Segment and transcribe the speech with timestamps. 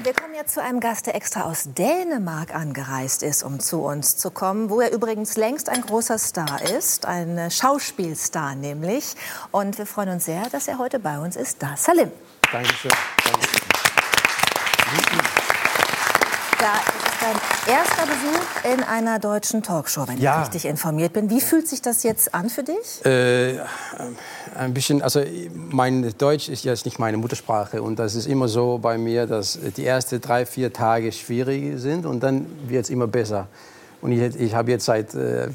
[0.00, 3.82] Und wir kommen jetzt zu einem Gast, der extra aus Dänemark angereist ist, um zu
[3.82, 9.14] uns zu kommen, wo er übrigens längst ein großer Star ist, ein Schauspielstar nämlich.
[9.50, 11.62] Und wir freuen uns sehr, dass er heute bei uns ist.
[11.62, 12.10] Da, Salim.
[12.50, 12.90] Dankeschön.
[14.86, 15.29] Dankeschön.
[16.60, 20.34] Da ist dein erster Besuch in einer deutschen Talkshow, wenn Ja.
[20.42, 21.30] ich richtig informiert bin.
[21.30, 23.04] Wie fühlt sich das jetzt an für dich?
[23.06, 23.58] Äh,
[24.58, 25.22] ein bisschen, also
[25.54, 29.58] mein Deutsch ist jetzt nicht meine Muttersprache und das ist immer so bei mir, dass
[29.76, 33.46] die ersten drei, vier Tage schwierig sind und dann wird es immer besser.
[34.02, 35.48] Und ich, ich habe jetzt seit äh,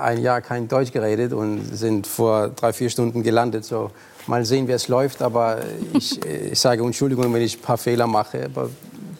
[0.00, 3.64] ein Jahr kein Deutsch geredet und sind vor drei, vier Stunden gelandet.
[3.64, 3.90] So
[4.26, 5.58] mal sehen, wie es läuft, aber
[5.92, 8.70] ich, äh, ich sage Entschuldigung, wenn ich ein paar Fehler mache, aber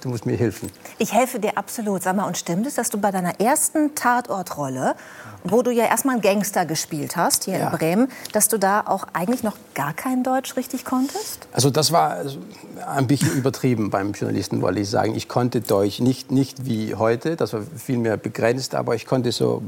[0.03, 0.71] du musst mir helfen.
[0.99, 2.03] Ich helfe dir absolut.
[2.03, 4.95] Sag mal, und stimmt es, dass du bei deiner ersten Tatortrolle,
[5.45, 7.71] wo du ja erstmal einen Gangster gespielt hast, hier Ja.
[7.71, 11.47] in Bremen, dass du da auch eigentlich noch gar kein Deutsch richtig konntest?
[11.53, 12.19] Also das war
[12.87, 15.15] ein bisschen übertrieben beim Journalisten, wollte ich sagen.
[15.15, 19.33] Ich konnte Deutsch nicht, nicht wie heute, das war viel mehr begrenzt, aber ich konnte
[19.33, 19.63] so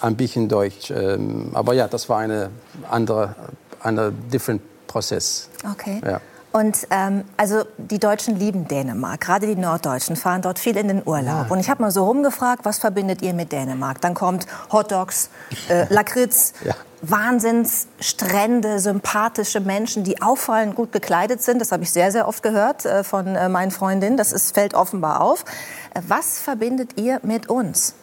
[0.00, 0.90] ein bisschen Deutsch.
[0.90, 2.50] Ähm, Aber ja, das war eine
[2.88, 3.34] andere,
[3.80, 5.48] andere different Prozess.
[5.72, 6.00] Okay.
[6.04, 6.20] Ja.
[6.52, 11.02] Und ähm, also die Deutschen lieben Dänemark, gerade die Norddeutschen fahren dort viel in den
[11.04, 11.50] Urlaub.
[11.50, 14.00] Und ich habe mal so rumgefragt, was verbindet ihr mit Dänemark?
[14.00, 15.30] Dann kommt Hotdogs,
[15.68, 16.74] äh, Lakritz, Ja.
[17.02, 21.60] Wahnsinnsstrände, sympathische Menschen, die auffallend gut gekleidet sind.
[21.60, 24.16] Das habe ich sehr, sehr oft gehört äh, von äh, meinen Freundinnen.
[24.16, 25.44] Das ist, fällt offenbar auf.
[25.94, 27.94] Äh, was verbindet ihr mit uns?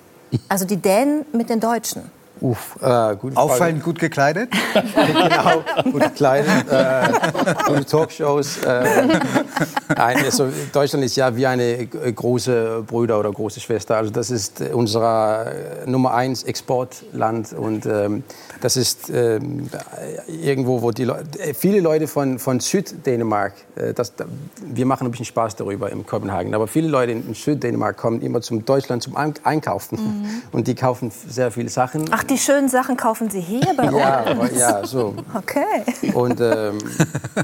[0.49, 2.09] Also die Dänen mit den Deutschen.
[2.41, 3.37] Uff, äh, gute Frage.
[3.37, 4.49] Auffallend gut gekleidet?
[4.95, 7.03] genau, gut gekleidet, äh,
[7.67, 8.57] gute Talkshows.
[8.63, 9.07] Äh,
[9.95, 13.97] nein, also Deutschland ist ja wie eine große Bruder oder große Schwester.
[13.97, 15.47] Also das ist unser
[15.85, 18.23] äh, Nummer eins Exportland und ähm,
[18.61, 19.69] das ist ähm,
[20.27, 24.13] irgendwo, wo die Leute, äh, viele Leute von, von Süddänemark, äh, das,
[24.65, 28.41] wir machen ein bisschen Spaß darüber in Kopenhagen, aber viele Leute in Süddänemark kommen immer
[28.41, 32.05] zum Deutschland zum Ein- Einkaufen und die kaufen sehr viele Sachen.
[32.11, 34.29] Ach, die schönen Sachen kaufen sie hier bei ja, uns?
[34.29, 35.15] aber, ja, so.
[35.33, 36.11] Okay.
[36.13, 36.77] Und ähm,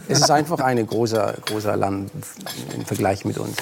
[0.07, 2.11] es ist einfach ein großer, großer Land
[2.75, 3.55] im Vergleich mit uns.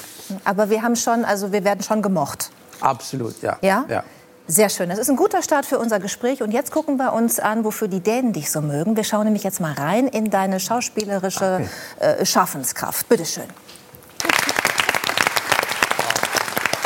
[0.44, 2.50] Aber wir haben schon, also wir werden schon gemocht.
[2.80, 3.58] Absolut, ja.
[3.62, 3.84] Ja?
[3.88, 4.04] ja.
[4.48, 4.88] Sehr schön.
[4.88, 6.42] Das ist ein guter Start für unser Gespräch.
[6.42, 8.96] Und jetzt gucken wir uns an, wofür die Dänen dich so mögen.
[8.96, 11.66] Wir schauen nämlich jetzt mal rein in deine schauspielerische
[12.00, 13.08] äh, Schaffenskraft.
[13.08, 13.44] Bitte schön.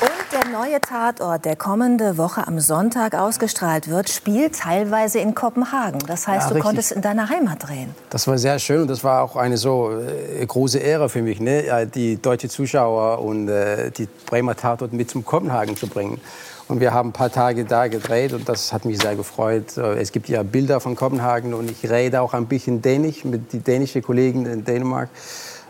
[0.01, 5.99] Und der neue Tatort, der kommende Woche am Sonntag ausgestrahlt wird, spielt teilweise in Kopenhagen.
[6.07, 6.63] Das heißt, Ja, du richtig.
[6.65, 7.95] konntest in deiner Heimat drehen.
[8.09, 11.41] Das war sehr schön und das war auch eine so äh, große Ehre für mich,
[11.41, 11.67] ne?
[11.67, 16.21] ja, die deutsche Zuschauer und äh, die Bremer Tatort mit zum Kopenhagen zu bringen.
[16.69, 19.77] Und wir haben ein paar Tage da gedreht und das hat mich sehr gefreut.
[19.77, 23.53] Äh, Es gibt ja Bilder von Kopenhagen und ich rede auch ein bisschen Dänisch mit
[23.53, 25.11] den dänischen Kollegen in Dänemark.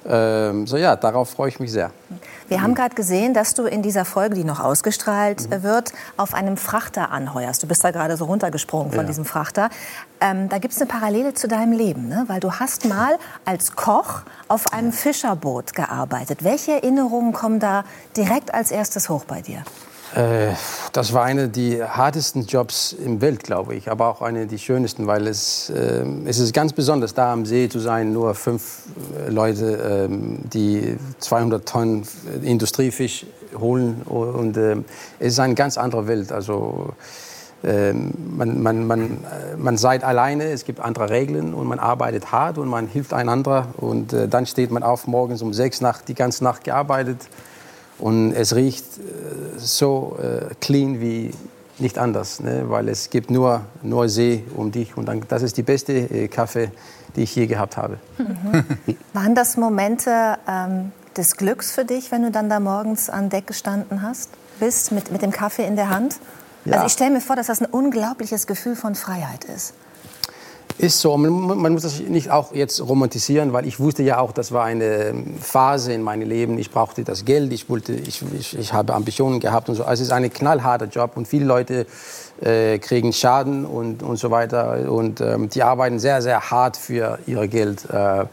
[0.09, 1.91] Ähm, so ja, darauf freue ich mich sehr.
[2.49, 6.33] Wir haben gerade gesehen, dass du in dieser Folge, die noch ausgestrahlt äh, wird, auf
[6.33, 7.63] einem Frachter anheuerst.
[7.63, 9.07] Du bist da gerade so runtergesprungen von Ja.
[9.07, 9.69] diesem Frachter.
[10.21, 12.25] Ähm, da gibt es eine Parallele zu deinem Leben, ne?
[12.29, 16.45] weil du hast mal als Koch auf einem Fischerboot gearbeitet.
[16.45, 17.85] Welche Erinnerungen kommen da
[18.17, 19.63] direkt als erstes hoch bei dir?
[20.17, 20.55] Äh,
[20.93, 25.07] das war einer der hartesten Jobs im Welt, glaube ich, aber auch einer der schönsten,
[25.07, 28.85] weil es, äh, es ist ganz besonders, da am See zu sein, nur fünf
[29.27, 32.09] äh, Leute, ähm, die 200 Tonnen
[32.43, 33.27] Industriefisch
[33.59, 34.77] holen und äh,
[35.19, 36.33] es ist eine ganz andere Welt.
[36.33, 36.95] Also
[37.63, 42.33] ähm, man, man, man, äh, man seid alleine, es gibt andere Regeln und man arbeitet
[42.33, 46.09] hart und man hilft einander und äh, dann steht man auf morgens um sechs Nacht,
[46.09, 47.19] die ganze Nacht gearbeitet
[47.99, 51.33] und es riecht äh, so äh, clean wie
[51.79, 52.65] nicht anders, ne?
[52.69, 56.29] weil es gibt nur, nur See um dich und dann, das ist die beste äh,
[56.29, 56.71] Kaffee,
[57.15, 57.99] die ich je gehabt habe.
[59.13, 63.47] Waren das Momente ähm, des Glücks für dich, wenn du dann da morgens an Deck
[63.47, 64.31] gestanden hast,
[64.61, 66.17] bist mit, mit dem Kaffee in der Hand?
[66.65, 66.75] Ja.
[66.75, 69.75] Also ich stelle mir vor, dass das ein unglaubliches Gefühl von Freiheit ist.
[70.79, 74.33] Ist so, man, man muss das nicht auch jetzt romantisieren, weil ich wusste ja auch,
[74.33, 76.59] das war eine Phase in meinem Leben.
[76.59, 79.85] Ich brauchte das Geld, ich, wollte, ich, ich, ich habe Ambitionen gehabt und so.
[79.85, 81.87] Also es ist ein knallharter Job und viele Leute
[82.43, 84.93] äh, kriegen Schaden und, und so weiter.
[84.93, 87.89] Und ähm, die arbeiten sehr, sehr hart für ihr Geld.
[87.91, 88.27] Äh,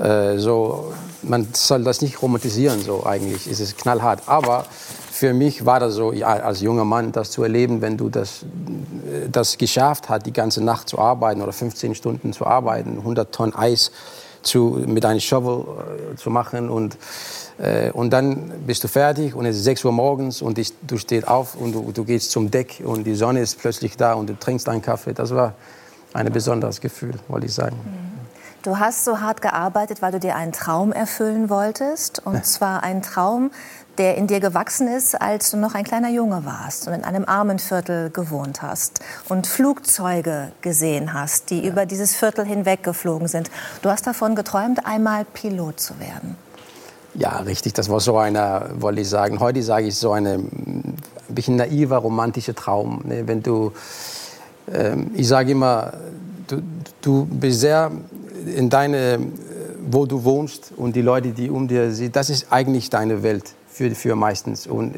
[0.00, 3.46] äh, so, man soll das nicht romantisieren, so eigentlich.
[3.46, 4.22] Es ist knallhart.
[4.26, 4.66] Aber
[5.14, 8.44] für mich war das so, ja, als junger Mann, das zu erleben, wenn du das,
[9.30, 13.54] das geschafft hast, die ganze Nacht zu arbeiten oder 15 Stunden zu arbeiten, 100 Tonnen
[13.54, 13.92] Eis
[14.42, 15.66] zu, mit einem Shovel
[16.12, 16.98] äh, zu machen und,
[17.58, 20.98] äh, und dann bist du fertig und es ist 6 Uhr morgens und ich, du
[20.98, 24.28] stehst auf und du, du gehst zum Deck und die Sonne ist plötzlich da und
[24.28, 25.14] du trinkst einen Kaffee.
[25.14, 25.54] Das war
[26.12, 27.76] ein besonderes Gefühl, wollte ich sagen.
[28.64, 32.24] Du hast so hart gearbeitet, weil du dir einen Traum erfüllen wolltest.
[32.24, 33.50] Und zwar einen Traum,
[33.98, 37.24] der in dir gewachsen ist, als du noch ein kleiner Junge warst und in einem
[37.26, 41.70] Armenviertel gewohnt hast und Flugzeuge gesehen hast, die ja.
[41.70, 43.50] über dieses Viertel hinweg geflogen sind.
[43.82, 46.36] Du hast davon geträumt, einmal Pilot zu werden.
[47.14, 47.74] Ja, richtig.
[47.74, 50.40] Das war so eine, wollte ich sagen, heute sage ich so eine
[51.28, 53.02] ein bisschen naiver, romantischer Traum.
[53.04, 53.26] Ne?
[53.26, 53.72] Wenn du,
[54.72, 55.92] ähm, ich sage immer,
[56.46, 56.62] du,
[57.00, 57.90] du bist sehr
[58.56, 59.18] in deine,
[59.88, 63.54] wo du wohnst und die Leute, die um dir sind, das ist eigentlich deine Welt
[63.74, 64.68] für, für meistens.
[64.68, 64.94] Und,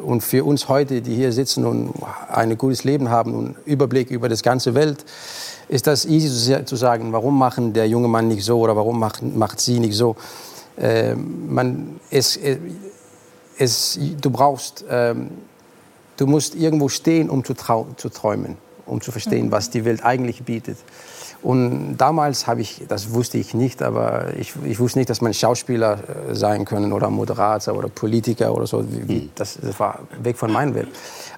[0.00, 1.92] und für uns heute, die hier sitzen und
[2.28, 5.04] ein gutes Leben haben und Überblick über das ganze Welt,
[5.68, 9.22] ist das easy zu sagen, warum machen der junge Mann nicht so oder warum macht,
[9.22, 10.14] macht sie nicht so.
[10.76, 12.58] Äh, man, es, äh,
[13.58, 15.16] es, du brauchst, äh,
[16.16, 17.54] du musst irgendwo stehen, um zu,
[17.96, 20.78] zu träumen, um zu verstehen, was die Welt eigentlich bietet.
[21.42, 25.34] Und damals habe ich, das wusste ich nicht, aber ich, ich wusste nicht, dass man
[25.34, 25.98] Schauspieler
[26.30, 28.78] äh, sein können oder Moderator oder Politiker oder so.
[28.78, 29.30] Hm.
[29.34, 30.88] Das, das war weg von meiner Welt.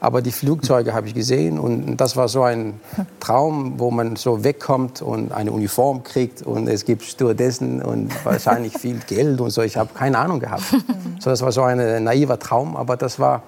[0.00, 2.80] Aber die Flugzeuge habe ich gesehen und das war so ein
[3.18, 8.76] Traum, wo man so wegkommt und eine Uniform kriegt und es gibt Stewardessen und wahrscheinlich
[8.76, 9.62] viel Geld und so.
[9.62, 10.64] Ich habe keine Ahnung gehabt.
[11.20, 13.42] So, das war so ein naiver Traum, aber das war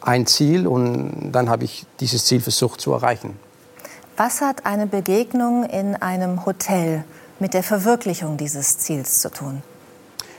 [0.00, 3.38] ein Ziel und dann habe ich dieses Ziel versucht zu erreichen.
[4.16, 7.04] Was hat eine Begegnung in einem Hotel
[7.38, 9.62] mit der Verwirklichung dieses Ziels zu tun?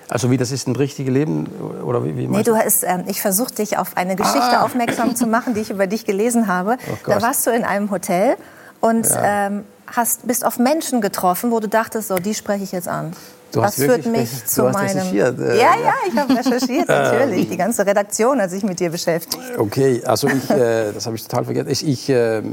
[0.10, 1.46] Also wie das ist ein richtiges Leben
[1.86, 2.18] oder wie?
[2.18, 4.64] wie nee, du hast, äh, ich versuche dich auf eine Geschichte ah.
[4.64, 6.78] aufmerksam zu machen, die ich über dich gelesen habe.
[6.92, 8.36] Oh da warst du in einem Hotel
[8.82, 9.48] und ja.
[9.48, 9.66] ähm,
[9.96, 13.14] hast, bist auf Menschen getroffen, wo du dachtest, so die spreche ich jetzt an.
[13.52, 14.98] Du das führt mich zu hast meinem.
[14.98, 17.50] Recherchiert, äh, ja, ja, ich habe recherchiert, natürlich.
[17.50, 19.42] Die ganze Redaktion hat sich mit dir beschäftigt.
[19.58, 21.70] Okay, also ich, äh, das habe ich total vergessen.
[21.70, 22.44] Ich, ich äh,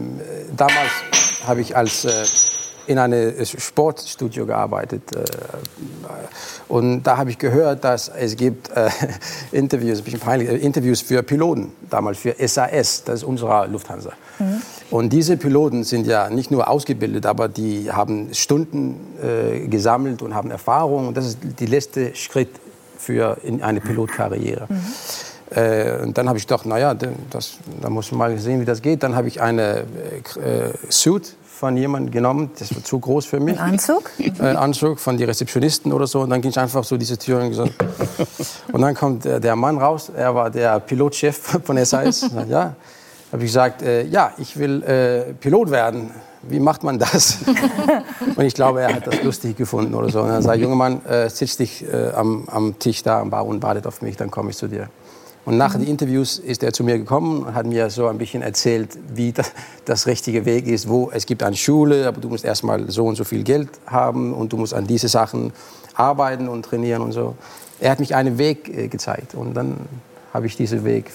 [0.56, 0.90] damals
[1.46, 2.10] habe ich als äh,
[2.86, 5.24] in einem Sportstudio gearbeitet äh,
[6.68, 8.88] und da habe ich gehört, dass es gibt äh,
[9.52, 14.10] Interviews, ein bisschen peinlich, äh, Interviews für Piloten damals für SAS, das ist unsere Lufthansa.
[14.38, 14.62] Mhm.
[14.90, 20.34] Und diese Piloten sind ja nicht nur ausgebildet, aber die haben Stunden äh, gesammelt und
[20.34, 22.50] haben Erfahrung und das ist der letzte Schritt
[22.98, 24.66] für in eine Pilotkarriere.
[24.68, 25.56] Mhm.
[25.56, 26.94] Äh, und dann habe ich gedacht, naja,
[27.30, 29.02] das, da muss man mal sehen, wie das geht.
[29.02, 29.84] Dann habe ich eine äh,
[30.88, 33.58] Suit von jemandem genommen, das war zu groß für mich.
[33.58, 34.10] Ein Anzug?
[34.18, 36.20] Ein äh, Anzug von den Rezeptionisten oder so.
[36.20, 37.72] Und dann ging ich einfach so diese Tür und gesagt.
[38.72, 42.30] Und dann kommt der, der Mann raus, er war der Pilotchef von SAS.
[42.48, 42.74] ja,
[43.32, 46.10] habe ich gesagt, äh, ja, ich will äh, Pilot werden.
[46.42, 47.38] Wie macht man das?
[48.36, 50.20] und ich glaube, er hat das lustig gefunden oder so.
[50.20, 53.46] Und dann sagt, junger Mann, äh, sitz dich äh, am, am Tisch da am Bar
[53.46, 54.90] und wartet auf mich, dann komme ich zu dir.
[55.46, 55.80] Und nach mhm.
[55.80, 59.32] den Interviews ist er zu mir gekommen und hat mir so ein bisschen erzählt, wie
[59.32, 59.52] das,
[59.86, 63.14] das richtige Weg ist, wo es gibt eine Schule, aber du musst erstmal so und
[63.14, 65.52] so viel Geld haben und du musst an diese Sachen
[65.94, 67.36] arbeiten und trainieren und so.
[67.80, 69.76] Er hat mich einen Weg äh, gezeigt und dann
[70.34, 71.12] habe ich diesen Weg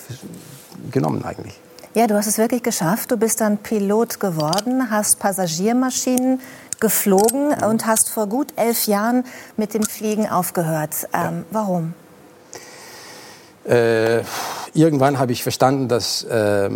[0.92, 1.60] genommen eigentlich.
[1.94, 3.12] Ja, du hast es wirklich geschafft.
[3.12, 6.40] Du bist dann Pilot geworden, hast Passagiermaschinen
[6.80, 9.26] geflogen und hast vor gut elf Jahren
[9.58, 11.08] mit dem Fliegen aufgehört.
[11.14, 11.44] Ähm, ja.
[11.52, 11.94] Warum?
[13.64, 14.22] Äh,
[14.74, 16.70] irgendwann habe ich verstanden, dass äh,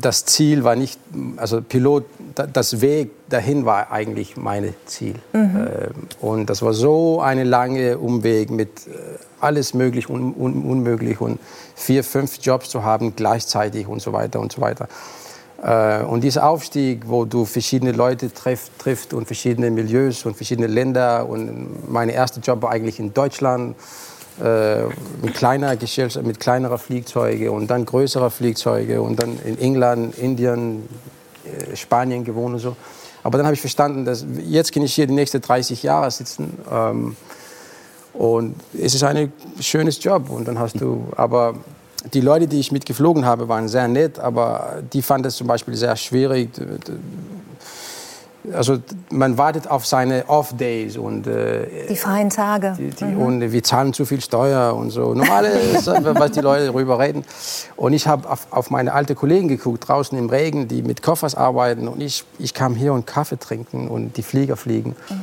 [0.00, 1.00] das Ziel war nicht,
[1.36, 2.04] also Pilot,
[2.52, 5.16] das Weg dahin war eigentlich mein Ziel.
[5.32, 5.66] Mhm.
[5.66, 8.90] Äh, und das war so eine lange Umweg mit äh,
[9.40, 11.40] alles möglich und un, unmöglich und
[11.74, 14.88] vier, fünf Jobs zu haben gleichzeitig und so weiter und so weiter.
[15.62, 20.68] Äh, und dieser Aufstieg, wo du verschiedene Leute triff, trifft und verschiedene Milieus und verschiedene
[20.68, 23.76] Länder und mein erster Job war eigentlich in Deutschland
[24.42, 24.84] äh,
[25.22, 25.76] mit kleiner
[26.22, 30.88] mit kleinerer Flugzeuge und dann größerer Flugzeuge und dann in England, Indien,
[31.44, 32.76] äh, Spanien gewohnt und so.
[33.22, 36.58] Aber dann habe ich verstanden, dass jetzt kann ich hier die nächsten 30 Jahre sitzen
[36.70, 37.16] ähm,
[38.14, 41.54] und es ist ein schönes Job und dann hast du, aber
[42.12, 45.76] die Leute, die ich mitgeflogen habe, waren sehr nett, aber die fanden es zum Beispiel
[45.76, 46.50] sehr schwierig
[48.52, 48.78] also
[49.10, 53.20] man wartet auf seine Off-Days und äh, die freien Tage die, die, mhm.
[53.20, 57.24] und wir zahlen zu viel Steuer und so normales, was die Leute darüber reden.
[57.76, 61.34] Und ich habe auf, auf, meine alten Kollegen geguckt draußen im Regen, die mit Koffers
[61.34, 64.96] arbeiten und ich, ich kam hier und Kaffee trinken und die Flieger fliegen.
[65.08, 65.14] Mhm.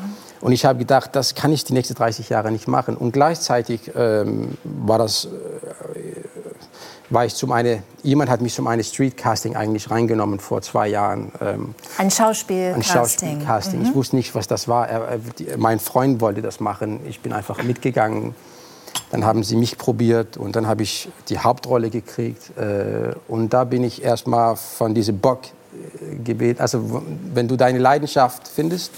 [0.41, 2.95] Und ich habe gedacht, das kann ich die nächsten 30 Jahre nicht machen.
[2.95, 5.29] Und gleichzeitig ähm, war das äh,
[7.09, 11.31] war ich zum eine, jemand hat mich zum eine Streetcasting eigentlich reingenommen vor zwei Jahren.
[11.41, 12.75] Ähm, ein Schauspielcasting.
[12.75, 13.79] Ein Schauspielcasting.
[13.79, 13.85] Mhm.
[13.87, 14.87] Ich wusste nicht, was das war.
[14.87, 16.99] Er, die, mein Freund wollte das machen.
[17.07, 18.35] Ich bin einfach mitgegangen.
[19.11, 22.57] Dann haben sie mich probiert und dann habe ich die Hauptrolle gekriegt.
[22.57, 26.61] Äh, und da bin ich erstmal von diesem Bock äh, gebeten.
[26.61, 27.01] Also
[27.33, 28.91] wenn du deine Leidenschaft findest,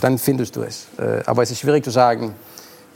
[0.00, 0.86] dann findest du es.
[0.98, 2.34] Äh, aber es ist schwierig zu sagen,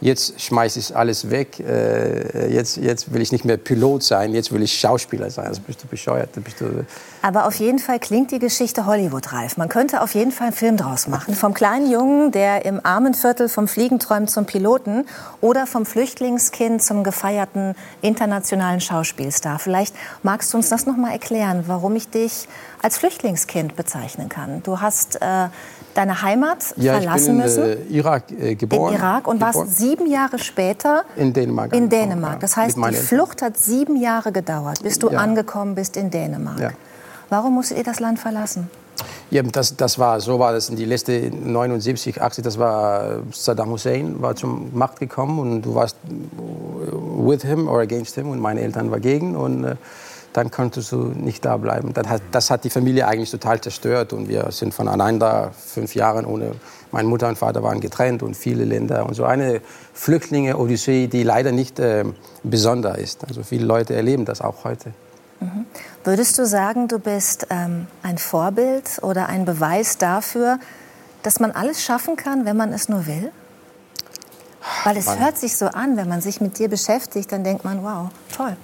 [0.00, 4.52] jetzt schmeiße ich alles weg, äh, jetzt, jetzt will ich nicht mehr Pilot sein, jetzt
[4.52, 5.46] will ich Schauspieler sein.
[5.46, 6.30] Also bist du bescheuert.
[6.44, 6.84] Bist du
[7.22, 9.56] Aber auf jeden Fall klingt die Geschichte Hollywood-reif.
[9.56, 11.34] Man könnte auf jeden Fall einen Film draus machen.
[11.34, 15.06] Vom kleinen Jungen, der im armen Viertel vom Fliegen träumt zum Piloten
[15.40, 19.58] oder vom Flüchtlingskind zum gefeierten internationalen Schauspielstar.
[19.58, 22.48] Vielleicht magst du uns das noch mal erklären, warum ich dich
[22.82, 24.62] als Flüchtlingskind bezeichnen kann.
[24.62, 25.48] Du hast äh,
[25.96, 28.94] deine Heimat ja, verlassen ich bin in Äh, Irak äh, geboren.
[28.94, 29.54] In Irak und geboren.
[29.54, 31.74] warst sieben Jahre später in Dänemark.
[31.74, 32.34] In Dänemark.
[32.34, 35.18] Ja, das heißt, die Flucht hat sieben Jahre gedauert, bis du ja.
[35.18, 36.74] angekommen bist in Dänemark.
[37.28, 38.70] Warum musstet ihr das Land verlassen?
[39.30, 43.70] Ja, das, das war, so war das in die letzte 79, 80, das war Saddam
[43.70, 48.60] Hussein war zum Macht gekommen und du warst with him or against him und meine
[48.60, 49.74] Eltern waren gegen und äh,
[50.32, 51.92] dann konntest du nicht da bleiben.
[51.94, 56.26] Das hat, das hat die Familie eigentlich total zerstört und wir sind voneinander fünf Jahre
[56.26, 56.52] ohne,
[56.92, 59.60] meine Mutter und Vater waren getrennt und viele Länder und so eine
[59.94, 62.04] Flüchtlinge-Odyssee, die leider nicht äh,
[62.42, 63.26] besonders ist.
[63.26, 64.92] Also viele Leute erleben das auch heute.
[65.40, 65.66] Mhm.
[66.04, 70.58] Würdest du sagen, du bist ähm, ein Vorbild oder ein Beweis dafür,
[71.22, 73.32] dass man alles schaffen kann, wenn man es nur will?
[74.84, 75.20] Weil es Mann.
[75.20, 78.56] hört sich so an, wenn man sich mit dir beschäftigt, dann denkt man, wow, toll.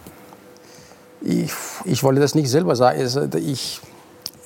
[1.25, 1.53] Ich,
[1.85, 3.01] ich wollte das nicht selber sagen.
[3.37, 3.81] Ich,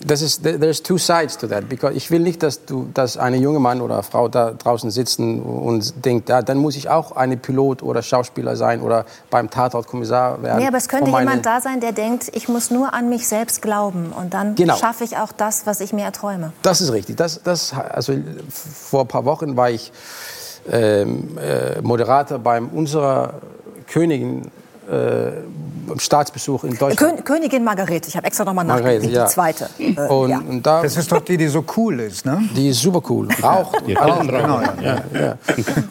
[0.04, 1.71] das ist, there's two sides to that.
[1.71, 5.40] Because ich will nicht, dass, du, dass eine junge Mann oder Frau da draußen sitzen
[5.42, 10.42] und denkt, ja, dann muss ich auch eine Pilot oder Schauspieler sein oder beim Tatortkommissar
[10.42, 10.59] werden.
[10.59, 13.26] Nee, aber es könnte meine- jemand da sein, der denkt, ich muss nur an mich
[13.26, 14.76] selbst glauben und dann Genau.
[14.76, 16.52] schaffe ich auch das, was ich mir erträume.
[16.61, 17.16] Das ist richtig.
[17.16, 18.12] Das, das, also
[18.52, 19.92] vor ein paar Wochen war ich
[20.71, 23.35] ähm, äh, Moderator beim unserer
[23.88, 24.50] Königin
[24.90, 27.25] äh, Staatsbesuch in Deutschland.
[27.25, 29.25] Kön Königin Margarete, ich habe extra nochmal nachgeguckt, Margarete, ja.
[29.25, 29.71] die zweite.
[29.78, 30.38] Äh, und, ja.
[30.38, 32.43] und da, Das ist doch die, die so cool ist, ne?
[32.55, 33.28] die ist super cool.
[33.43, 33.85] Raucht.
[33.87, 35.02] Genau, ja.
[35.14, 35.38] ja.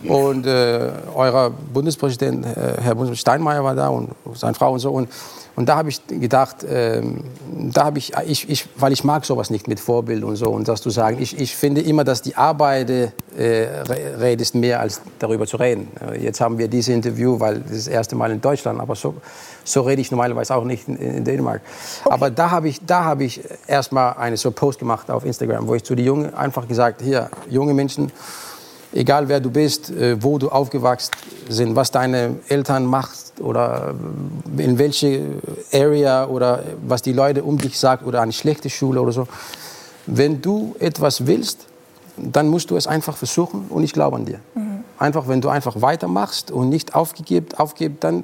[0.10, 2.50] Und äh, euer Bundespräsident, äh,
[2.82, 4.92] Herr Bundespräsident Steinmeier war da und seine Frau und so.
[4.92, 5.10] Und,
[5.56, 7.24] und da habe ich gedacht, ähm,
[7.72, 10.50] da habe ich, ich, ich, weil ich mag sowas nicht mit Vorbild und so.
[10.50, 14.82] Und das zu sagen, ich, ich finde immer, dass die Arbeit äh, re- redet mehr
[14.82, 15.88] als darüber zu reden.
[16.12, 18.96] Äh, Jetzt haben wir dieses Interview, weil das ist das erste Mal in Deutschland, aber
[18.96, 19.16] so,
[19.64, 21.62] so rede ich normalerweise auch nicht in, in Dänemark.
[22.06, 25.76] Aber da habe ich, da habe ich erstmal eine so Post gemacht auf Instagram, wo
[25.76, 28.12] ich zu den Jungen einfach gesagt, hier, junge Menschen,
[28.94, 31.12] egal wer du bist, äh, wo du aufgewachsen
[31.48, 32.86] sind, was deine Eltern
[33.40, 33.96] oder
[34.58, 35.22] äh, in welche
[35.74, 39.28] Area oder was die Leute um dich sagen oder eine schlechte Schule oder so.
[40.06, 41.68] Wenn du etwas willst,
[42.18, 44.40] dann musst du es einfach versuchen und ich glaube an dir.
[44.98, 48.24] Einfach, wenn du einfach weitermachst und nicht aufgegeben, aufgibst, dann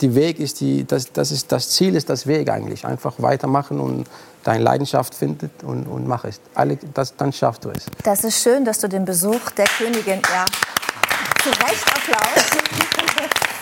[0.00, 2.84] die Weg ist die, das, das ist das Ziel ist das Weg eigentlich.
[2.84, 4.08] Einfach weitermachen und
[4.42, 6.40] deine Leidenschaft findet und, und mach es.
[6.54, 7.86] Alle, das, dann schaffst du es.
[8.02, 10.44] Das ist schön, dass du den Besuch der Königin, ja,
[11.42, 13.57] zu Recht Applaus.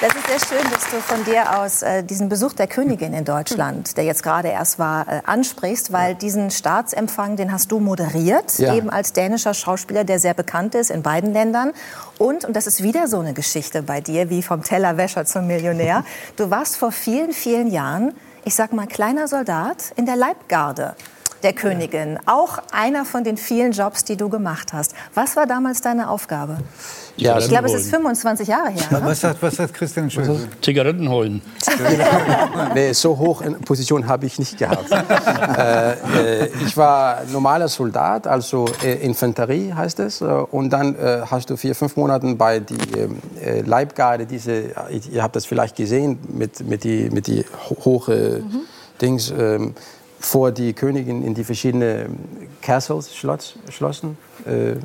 [0.00, 3.24] Das ist sehr schön, dass du von dir aus äh, diesen Besuch der Königin in
[3.24, 8.58] Deutschland, der jetzt gerade erst war, äh, ansprichst, weil diesen Staatsempfang, den hast du moderiert,
[8.58, 8.74] Ja.
[8.74, 11.72] eben als dänischer Schauspieler, der sehr bekannt ist in beiden Ländern.
[12.18, 16.04] Und, und das ist wieder so eine Geschichte bei dir, wie vom Tellerwäscher zum Millionär,
[16.36, 18.12] du warst vor vielen, vielen Jahren,
[18.44, 20.96] ich sag mal, kleiner Soldat in der Leibgarde
[21.44, 22.18] der Königin.
[22.26, 24.94] Auch einer von den vielen Jobs, die du gemacht hast.
[25.14, 26.56] Was war damals deine Aufgabe?
[27.16, 28.82] Ja, Ich glaube, es ist 25 Jahre her.
[28.90, 29.00] Ne?
[29.04, 30.48] Was sagt, was sagt Christian Schulze?
[30.60, 31.40] Zigaretten holen.
[32.74, 34.90] Nee, so hoch in Position habe ich nicht gehabt.
[35.58, 35.92] äh,
[36.44, 40.20] äh, ich war normaler Soldat, also äh, Infanterie heißt es.
[40.20, 42.76] Äh, und dann äh, hast du vier, fünf Monate bei die
[43.40, 44.64] äh, Leibgarde, diese,
[45.12, 48.42] ihr habt das vielleicht gesehen, mit, mit die, mit die ho- hohe
[49.00, 49.74] Dings, ähm,
[50.24, 54.16] vor die Königin in die verschiedenen Castles, Schloss, Schlossen.
[54.46, 54.76] Äh,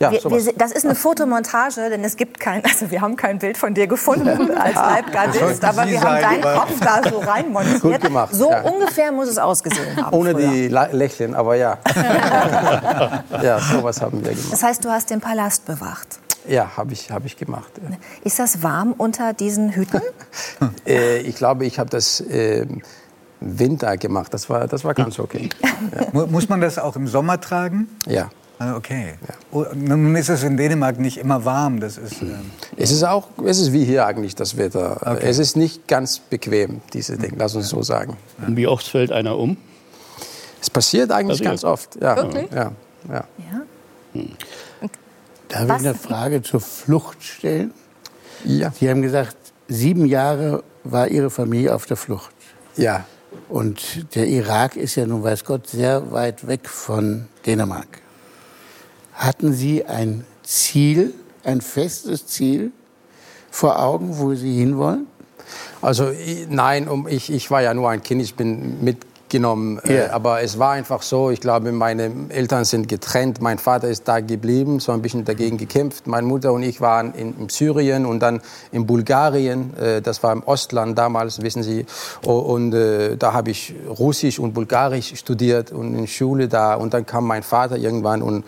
[0.00, 3.38] ja, Wir, wir, das ist eine Fotomontage, denn es gibt kein, also wir haben kein
[3.40, 7.82] Bild von dir gefunden als Leibgardist, aber Sie wir haben deinen Kopf da so reinmontiert.
[7.82, 8.62] Gut gemacht, So ja.
[8.62, 10.16] ungefähr muss es ausgesehen haben.
[10.16, 10.50] Ohne früher.
[10.50, 11.78] die Lächeln, aber ja.
[13.42, 14.52] ja, sowas haben wir gemacht.
[14.52, 16.20] Das heißt, du hast den Palast bewacht.
[16.46, 17.72] Ja, habe ich, hab ich gemacht.
[17.82, 17.96] ja.
[18.22, 20.00] Ist das warm unter diesen Hüten?
[20.86, 22.82] Äh, ich glaube, ich habe das ähm,
[23.40, 24.32] Winter gemacht.
[24.34, 25.48] Das war, das war ganz okay.
[26.12, 27.88] Mu- Muss man das auch im Sommer tragen?
[28.06, 28.30] Ja.
[28.60, 29.14] Ah, Okay.
[29.52, 31.78] Oh, Nun ist es in Dänemark nicht immer warm.
[31.78, 35.18] Das ist, ähm, Es ist auch, es ist wie hier eigentlich das Wetter.
[35.22, 38.16] Es ist nicht ganz bequem, diese Dinge, lass uns so sagen.
[38.44, 39.56] Und wie oft fällt einer um?
[40.60, 41.50] Es passiert eigentlich Passiert.
[41.50, 41.96] ganz oft.
[42.02, 42.50] Ja, Wirklich?
[42.50, 42.72] ja,
[43.08, 43.24] ja.
[44.14, 44.24] Ja.
[45.48, 45.82] Darf Was?
[45.82, 47.72] ich eine Frage zur Flucht stellen?
[48.44, 48.70] ja.
[48.72, 49.36] Sie haben gesagt,
[49.68, 52.30] sieben Jahre war Ihre Familie auf der Flucht.
[52.76, 53.04] ja.
[53.48, 58.02] Und der Irak ist ja nun, weiß Gott, sehr weit weg von Dänemark.
[59.14, 62.72] Hatten Sie ein Ziel, ein festes Ziel
[63.50, 65.06] vor Augen, wo Sie hinwollen?
[65.80, 66.10] Also
[66.48, 68.84] nein, um, ich, ich war ja nur ein Kind, ich bin
[69.28, 69.78] mitgenommen.
[69.84, 70.12] Äh, Ja.
[70.12, 73.40] aber es war einfach so, ich glaube, meine Eltern sind getrennt.
[73.40, 76.06] Mein Vater ist da geblieben, so ein bisschen dagegen gekämpft.
[76.06, 78.40] Meine Mutter und ich waren in, in Syrien und dann
[78.72, 79.76] in Bulgarien.
[79.76, 81.84] Äh, das war im Ostland damals, wissen Sie.
[82.24, 86.74] Und äh, da habe ich Russisch und Bulgarisch studiert und in Schule da.
[86.74, 88.44] Und dann kam mein Vater irgendwann und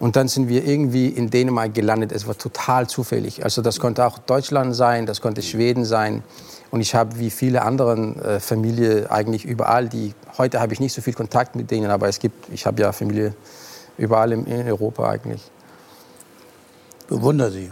[0.00, 2.10] und dann sind wir irgendwie in Dänemark gelandet.
[2.10, 3.44] Es war total zufällig.
[3.44, 6.24] Also das konnte auch Deutschland sein, das konnte Schweden sein.
[6.72, 10.94] Und ich habe wie viele andere äh, Familie eigentlich überall, die heute habe ich nicht
[10.94, 13.34] so viel Kontakt mit denen, aber es gibt, ich habe ja Familie
[13.98, 15.50] überall in, in Europa eigentlich.
[17.08, 17.70] Bewundere Sie.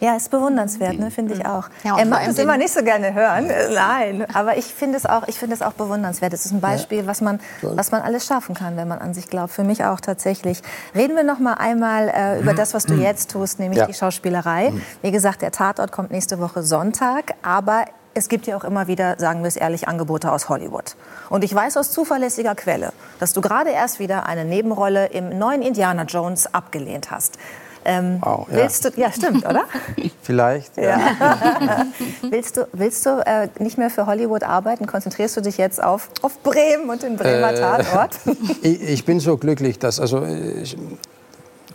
[0.00, 1.12] Ja, ist bewundernswert, ne?
[1.12, 1.68] finde ich auch.
[1.84, 4.26] Ja, er mag es immer nicht so gerne hören, äh, nein.
[4.34, 6.32] Aber ich finde es auch, ich finde es auch bewundernswert.
[6.34, 9.30] Es ist ein Beispiel, was man, was man alles schaffen kann, wenn man an sich
[9.30, 9.52] glaubt.
[9.52, 10.62] Für mich auch tatsächlich.
[10.96, 13.86] Reden wir noch mal einmal äh, über das, was du jetzt tust, nämlich Ja.
[13.86, 14.72] die Schauspielerei.
[15.00, 17.84] Wie gesagt, der Tatort kommt nächste Woche Sonntag, aber
[18.16, 20.96] es gibt ja auch immer wieder, sagen wir es ehrlich, Angebote aus Hollywood.
[21.28, 25.60] Und ich weiß aus zuverlässiger Quelle, dass du gerade erst wieder eine Nebenrolle im neuen
[25.60, 27.38] Indiana Jones abgelehnt hast.
[27.84, 28.56] Ähm, Wow, ja.
[28.56, 29.64] willst du, ja, stimmt, oder?
[30.22, 30.76] Vielleicht.
[30.76, 30.98] Ja.
[32.22, 34.86] Willst du, willst du äh, nicht mehr für Hollywood arbeiten?
[34.88, 38.18] Konzentrierst du dich jetzt auf, auf Bremen und den Bremer Äh, Tatort?
[38.62, 40.76] Ich, ich bin so glücklich, dass also äh, ich,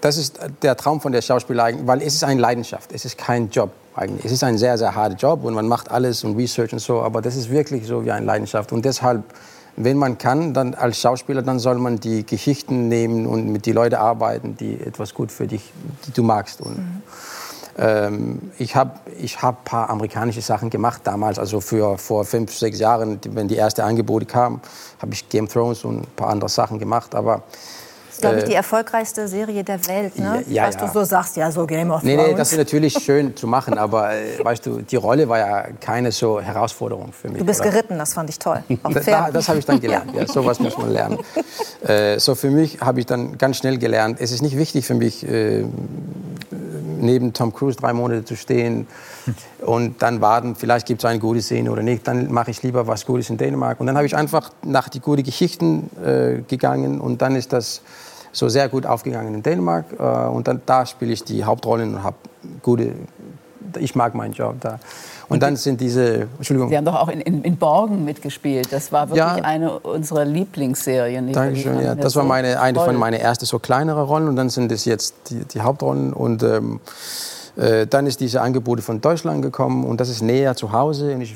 [0.02, 3.50] das ist der Traum von der Schauspielerei, weil es ist eine Leidenschaft, es ist kein
[3.50, 4.26] Job eigentlich.
[4.26, 7.02] Es ist ein sehr sehr harter Job und man macht alles und Research und so,
[7.02, 9.24] aber das ist wirklich so wie eine Leidenschaft und deshalb
[9.78, 13.76] wenn man kann, dann als Schauspieler, dann soll man die Geschichten nehmen und mit den
[13.76, 15.72] Leuten arbeiten, die etwas gut für dich,
[16.06, 16.62] die du magst.
[16.62, 17.02] Und,
[17.78, 22.56] ähm, ich habe ich hab ein paar amerikanische Sachen gemacht damals, also für, vor fünf,
[22.56, 24.62] sechs Jahren, wenn die ersten Angebote kamen,
[25.02, 27.44] habe ich Game of Thrones und ein paar andere Sachen gemacht, aber
[28.12, 30.44] Das ist, glaube ich, äh, die erfolgreichste Serie der Welt, ne?
[30.50, 30.86] Ja, Was ja.
[30.86, 32.32] du so sagst, ja, so Game of Nee, Thrones.
[32.32, 35.64] nee, das ist natürlich schön zu machen, aber äh, weißt du, die Rolle war ja
[35.80, 37.38] keine so Herausforderung für mich.
[37.40, 37.70] du bist oder?
[37.72, 38.62] geritten, das fand ich toll.
[38.84, 39.26] Auf Da, Pferden.
[39.28, 40.14] da, das habe ich dann gelernt.
[40.14, 41.18] Ja, sowas muss man lernen.
[41.84, 44.94] Äh, so für mich habe ich dann ganz schnell gelernt, es ist nicht wichtig für
[44.94, 45.66] mich, äh,
[47.00, 48.88] neben Tom Cruise drei Monate zu stehen
[49.62, 52.08] und dann warten, vielleicht gibt es eine gute Szene oder nicht.
[52.08, 53.80] Dann mache ich lieber was Gutes in Dänemark.
[53.80, 57.82] Und dann habe ich einfach nach die guten Geschichten äh, gegangen und dann ist das
[58.32, 59.86] so sehr gut aufgegangen in Dänemark.
[59.98, 62.18] Äh, und dann da spiele ich die Hauptrollen und habe
[62.62, 62.94] gute.
[63.80, 64.80] Ich mag meinen Job da.
[65.30, 66.70] Und dann sind diese, Entschuldigung.
[66.70, 68.68] Sie haben doch auch in, in, in Borgen mitgespielt.
[68.74, 69.36] Das war wirklich Ja.
[69.36, 71.32] eine unserer Lieblingsserien.
[71.32, 71.96] Dankeschön, ja.
[71.96, 75.14] Das war meine, eine von meinen ersten so kleineren Rollen und dann sind es jetzt
[75.30, 76.82] die, die Hauptrollen und ähm,
[77.56, 81.22] äh, dann ist diese Angebote von Deutschland gekommen und das ist näher zu Hause und
[81.22, 81.36] ich,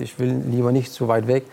[0.00, 1.44] ich will lieber nicht so weit weg.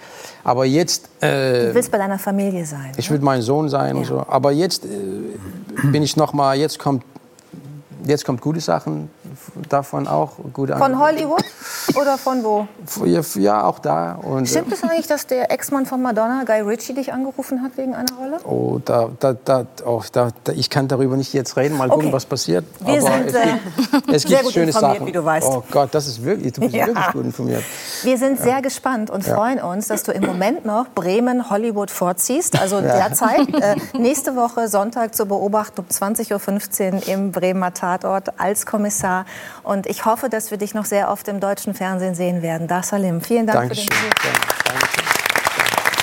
[0.43, 2.91] Aber jetzt, äh, Du willst bei deiner Familie sein.
[2.97, 4.23] ich will mein Sohn sein und so.
[4.27, 4.89] Aber jetzt äh,
[5.91, 7.03] bin ich noch mal, jetzt kommt,
[8.05, 9.09] jetzt kommt gute Sachen
[9.69, 10.33] davon auch.
[10.53, 11.03] Gute Von Angebote.
[11.03, 11.43] Hollywood
[11.95, 12.67] oder von wo?
[13.35, 14.13] Ja, auch da.
[14.15, 17.77] Und, äh, Stimmt es eigentlich, dass der Ex-Mann von Madonna, Guy Ritchie, dich angerufen hat
[17.77, 18.37] wegen einer Rolle?
[18.45, 21.77] Oh, da, da, da, oh, da, da, ich kann darüber nicht jetzt reden.
[21.77, 22.13] Mal gucken, Okay.
[22.13, 22.65] was passiert.
[22.79, 23.45] Wir sind, es äh,
[23.91, 25.05] gibt, es sehr gibt gut schöne Sachen.
[25.05, 25.47] wie du weißt.
[25.47, 26.87] Oh Gott, das ist wirklich, du bist Ja.
[26.87, 27.63] wirklich gut informiert.
[28.03, 32.59] Wir sind sehr gespannt und freuen uns, dass du im Moment noch Bremen, Hollywood vorziehst.
[32.59, 39.25] Also derzeit, äh, nächste Woche Sonntag zur Beobachtung 20.15 Uhr im Bremer Tatort als Kommissar.
[39.63, 42.67] Und ich hoffe, dass wir dich noch sehr oft im deutschen Fernsehen sehen werden.
[42.67, 43.87] Da Salim, vielen Dank Dankeschön.
[43.91, 44.98] für den Besuch.